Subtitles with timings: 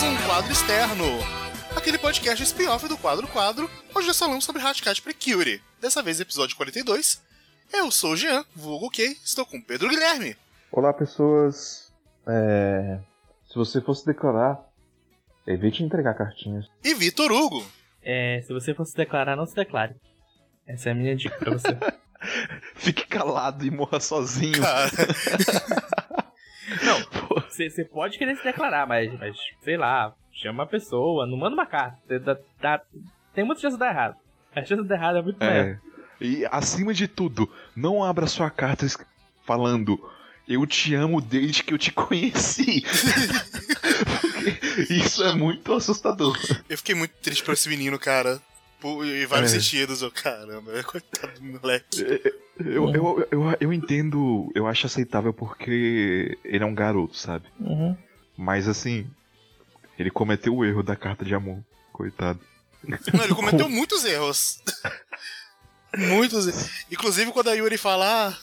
[0.00, 1.04] Externo,
[1.76, 5.60] aquele podcast spin-off do Quadro Quadro, onde nós falamos sobre Hatcat Precure.
[5.78, 7.20] Dessa vez, episódio 42.
[7.70, 10.34] Eu sou o Jean, vulgo K, estou com Pedro Guilherme.
[10.72, 11.92] Olá, pessoas.
[12.26, 12.98] É...
[13.46, 14.58] Se você fosse declarar,
[15.46, 16.64] evite entregar cartinhas.
[16.82, 17.62] E Vitor Hugo.
[18.02, 19.96] É, se você fosse declarar, não se declare.
[20.66, 21.76] Essa é a minha dica pra você.
[22.74, 24.62] Fique calado e morra sozinho.
[24.62, 24.90] Cara,
[27.68, 31.66] você pode querer se declarar, mas, mas, sei lá, chama uma pessoa, não manda uma
[31.66, 32.18] carta.
[32.18, 32.80] Dá- dá-
[33.34, 34.16] tem muita chance de dar errado.
[34.54, 35.66] A chance de dar errado é muito maior.
[35.66, 35.78] É.
[36.20, 38.86] E acima de tudo, não abra sua carta
[39.44, 39.98] falando
[40.48, 42.84] eu te amo desde que eu te conheci.
[44.90, 46.36] Isso é muito assustador.
[46.68, 48.40] eu fiquei muito triste por esse menino, cara.
[48.82, 49.60] Em vários É.
[49.60, 52.00] sentidos, eu, caramba, coitado do moleque.
[52.58, 57.46] Eu, eu, eu, eu entendo, eu acho aceitável porque ele é um garoto, sabe?
[57.58, 57.96] Uhum.
[58.36, 59.06] Mas assim,
[59.98, 61.62] ele cometeu o erro da carta de amor.
[61.92, 62.40] Coitado.
[62.82, 64.62] Não, ele cometeu muitos erros.
[65.96, 66.70] muitos erros.
[66.90, 68.38] Inclusive quando a Yuri fala, ah,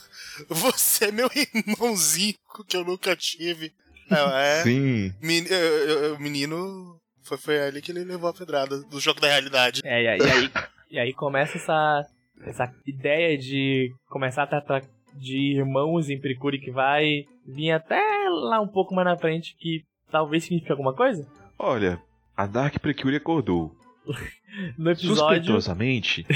[0.48, 2.34] você é meu irmãozinho
[2.68, 3.72] que eu nunca tive.
[4.10, 4.62] É, é.
[4.62, 5.12] Sim.
[5.20, 6.98] Meni- eu- eu- O menino.
[7.28, 9.80] Foi, foi ali que ele levou a pedrada do jogo da realidade.
[9.84, 10.50] É, e aí, e aí,
[10.92, 12.06] e aí começa essa,
[12.46, 14.82] essa ideia de começar a tratar
[15.14, 19.82] de irmãos em Pericuri que vai vir até lá um pouco mais na frente, que
[20.10, 21.26] talvez signifique alguma coisa.
[21.58, 22.00] Olha,
[22.36, 23.74] a Dark Precure acordou.
[24.78, 25.16] No episódio.
[25.44, 26.26] Suspeitosamente,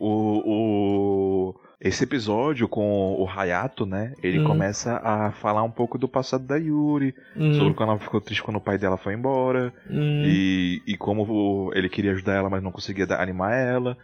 [0.00, 0.42] o,
[1.50, 4.14] o- esse episódio com o Hayato, né?
[4.22, 4.44] Ele Hum.
[4.44, 8.42] começa a falar um pouco do passado da Yuri, Hum, sobre quando ela ficou triste
[8.42, 12.62] quando o pai dela foi embora, hum, e, e como ele queria ajudar ela, mas
[12.62, 13.96] não conseguia dar- animar ela.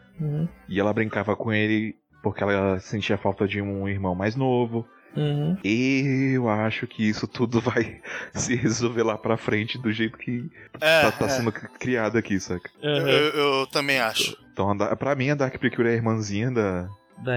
[0.68, 4.86] E ela brincava com ele porque ela sentia falta de um irmão mais novo.
[5.16, 5.56] uhum.
[5.64, 8.00] Eu acho que isso tudo vai
[8.32, 10.48] se resolver lá pra frente do jeito que
[10.80, 11.28] É, tá, tá é.
[11.28, 12.70] sendo criado aqui, saca?
[12.82, 13.60] Eu, Uhum.
[13.60, 14.36] eu também acho.
[14.52, 16.88] Então, a Da- pra mim, a Dark Precure é a irmãzinha da.
[17.18, 17.32] Da,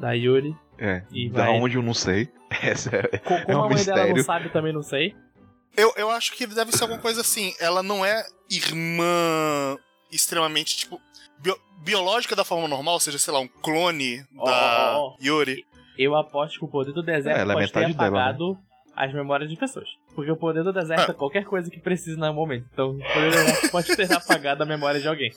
[0.00, 0.54] da Yuri.
[0.78, 2.28] É, E da vai- onde eu não sei.
[2.62, 4.24] Essa é, Co- é Como um a mãe dela não mistério.
[4.24, 5.14] sabe, também não sei.
[5.76, 7.54] Eu, eu acho que deve ser alguma coisa assim.
[7.60, 9.76] Ela não é irmã
[10.10, 11.00] extremamente, tipo,
[11.38, 15.16] bio- biológica da forma normal, ou seja, sei lá, um clone Ó, da ó, ó.
[15.22, 15.64] Yuri.
[15.98, 18.58] Eu aposto que o poder do deserto É, ela é pode ter metade dela, apagado
[18.96, 19.88] as memórias de pessoas.
[20.14, 22.66] Porque o poder do deserto é qualquer coisa que precise no momento.
[22.72, 25.30] Então, o poder do deserto pode ter apagado a memória de alguém.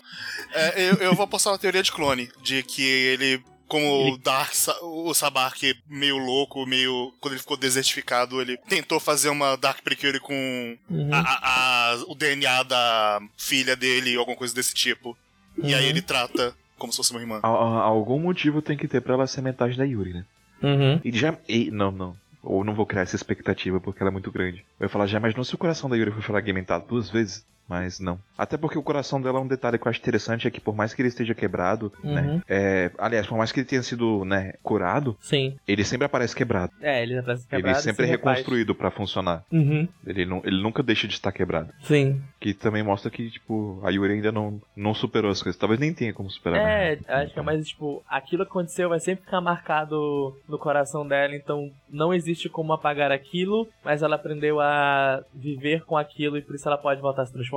[0.54, 3.44] É, eu, eu vou apostar uma teoria de clone, de que ele.
[3.74, 4.54] Como Ele- o Dark,
[4.84, 7.12] o Sabark meio louco, meio.
[7.20, 11.10] Quando ele ficou desertificado, ele tentou fazer uma Dark Precure com Uhum.
[11.12, 15.18] a- a- a- o DNA da filha dele, alguma coisa desse tipo.
[15.58, 15.90] E aí Uhum.
[15.90, 17.40] ele trata como se fosse uma irmã.
[17.42, 20.26] A- a- algum motivo tem que ter pra ela ser metade da Yuri, né?
[20.62, 21.02] Uhum.
[21.04, 21.36] E já.
[21.50, 22.16] e- não, não.
[22.44, 24.64] Ou não vou criar essa expectativa porque ela é muito grande.
[24.80, 27.44] Eu ia falar, já imaginou se o coração da Yuri foi fragmentado duas vezes?
[27.68, 28.20] Mas não.
[28.38, 30.76] Até porque o coração dela é um detalhe que eu acho interessante, é que por
[30.76, 32.22] mais que ele esteja quebrado, né?
[32.22, 32.42] Uhum.
[32.48, 35.56] É, aliás, por mais que ele tenha sido, né, curado, Sim.
[35.68, 36.74] ele sempre aparece quebrado.
[36.82, 37.68] É, ele se quebrado.
[37.68, 39.44] ele sempre é reconstruído pra funcionar.
[39.52, 39.88] Uhum.
[40.06, 41.74] Ele, não, ele nunca deixa de estar quebrado.
[41.84, 42.22] Sim.
[42.40, 45.60] Que também mostra que, tipo, a Yuri ainda não, não superou as coisas.
[45.60, 46.64] Talvez nem tenha como superar.
[46.64, 46.94] né?
[46.94, 51.08] É, acho que é mais, tipo, aquilo que aconteceu vai sempre ficar marcado no coração
[51.08, 56.42] dela, então não existe como apagar aquilo, mas ela aprendeu a viver com aquilo e
[56.42, 57.53] por isso ela pode voltar a se transformar.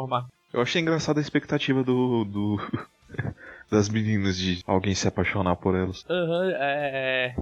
[0.53, 2.25] Eu achei engraçada a expectativa do.
[2.25, 2.57] do
[3.71, 6.05] das meninas de alguém se apaixonar por elas.
[6.09, 7.35] Aham, é.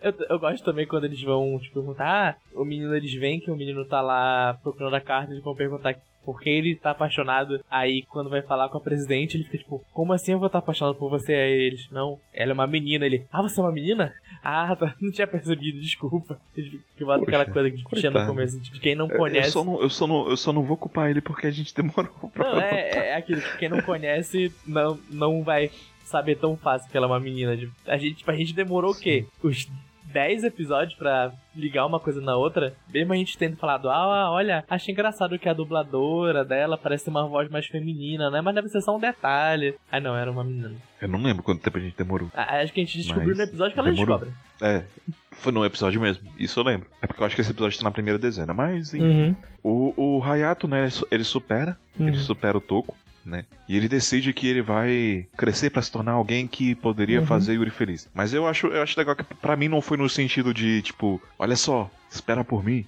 [0.00, 2.04] Eu, eu gosto também quando eles vão, tipo, perguntar.
[2.04, 5.54] Ah, o menino, eles veem que o menino tá lá procurando a carta, eles vão
[5.54, 5.94] perguntar
[6.26, 7.64] por que ele tá apaixonado.
[7.70, 10.58] Aí, quando vai falar com a presidente, ele fica tipo, como assim eu vou estar
[10.58, 11.32] apaixonado por você?
[11.32, 13.06] Aí eles, não, ela é uma menina.
[13.06, 14.12] Ele, ah, você é uma menina?
[14.48, 16.38] Ah, tá, não tinha percebido, desculpa.
[16.54, 19.50] Que bota Poxa, aquela coisa que tinha no começo, de quem não Eu conhece.
[19.50, 22.12] só não, eu, só não, eu só não vou culpar ele porque a gente demorou
[22.32, 22.52] pra.
[22.52, 25.68] Não, é, é aquilo que quem não conhece não, não vai
[26.04, 27.56] saber tão fácil que ela é uma menina.
[27.56, 29.26] Tipo, A gente, tipo, a gente demorou o quê?
[29.42, 29.66] Os
[30.16, 32.72] 10 episódios pra ligar uma coisa na outra.
[32.88, 37.10] Mesmo a gente tendo falado, ah, olha, achei engraçado que a dubladora dela parece ter
[37.10, 38.40] uma voz mais feminina, né?
[38.40, 39.74] Mas deve ser só um detalhe.
[39.92, 40.72] Ah, não, era uma menina.
[41.02, 42.30] Eu não lembro quanto tempo a gente demorou.
[42.34, 44.18] Ah, Acho que a gente descobriu Mas no episódio que ela demorou.
[44.20, 44.38] descobre.
[44.62, 44.84] É,
[45.32, 46.26] foi no episódio mesmo.
[46.38, 46.88] Isso eu lembro.
[47.02, 48.54] É porque eu acho que esse episódio tá na primeira dezena.
[48.54, 49.04] Mas, enfim.
[49.04, 49.36] Uhum.
[49.62, 51.76] O, o Hayato, né, ele supera.
[52.00, 52.08] Uhum.
[52.08, 52.96] Ele supera o Toco,
[53.26, 53.44] né?
[53.68, 57.26] E ele decide que ele vai crescer pra se tornar alguém que poderia Uhum.
[57.26, 58.08] fazer Yuri feliz.
[58.14, 61.20] Mas eu acho, eu acho legal que pra mim não foi no sentido de, tipo,
[61.38, 62.86] olha só, espera por mim.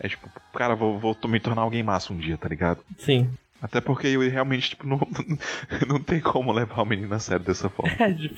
[0.00, 2.80] É tipo, cara, vou, vou me tornar alguém massa um dia, tá ligado?
[2.98, 3.28] Sim.
[3.60, 5.00] Até porque Yuri realmente, tipo, não,
[5.88, 7.92] não tem como levar o menino a sério dessa forma.
[7.98, 8.36] É, tipo.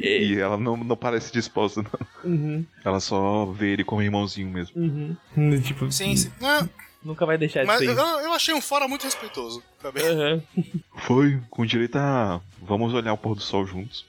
[0.00, 2.30] e- E ela não, não parece disposta, não.
[2.32, 2.64] Uhum.
[2.82, 4.80] Ela só vê ele como irmãozinho mesmo.
[4.80, 5.60] Uhum.
[5.60, 5.92] Tipo.
[5.92, 6.30] Sim, sim.
[6.42, 6.66] Ah,
[7.02, 10.04] Nunca vai deixar de Mas ser eu, eu achei um fora muito respeitoso também.
[10.06, 10.42] Aham.
[10.98, 12.40] Foi, com direito a.
[12.60, 14.06] Vamos olhar o pôr do sol juntos.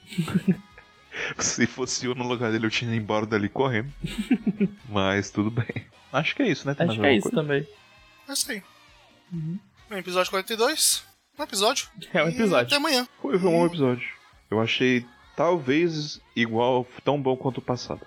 [1.40, 3.92] Se fosse eu no lugar dele, eu tinha ido embora dali correndo.
[4.90, 5.86] Mas tudo bem.
[6.12, 6.74] Acho que é isso, né?
[6.74, 7.68] Tem Acho que é isso também.
[8.28, 8.64] É isso aí.
[9.32, 9.60] Uhum.
[9.90, 11.04] No episódio 42,
[11.38, 11.88] um episódio.
[12.14, 12.68] É um E episódio.
[12.68, 13.08] até amanhã.
[13.22, 14.08] Foi, foi um bom episódio.
[14.50, 15.06] Eu achei
[15.36, 18.06] talvez igual, tão bom quanto o passado.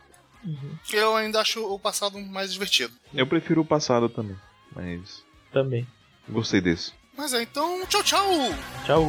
[0.92, 2.92] Eu ainda acho o passado mais divertido.
[3.14, 4.36] Eu prefiro o passado também,
[4.74, 5.86] mas Também.
[6.28, 6.92] gostei desse.
[7.16, 8.28] Mas é, então, tchau, tchau!
[8.84, 9.04] Tchau.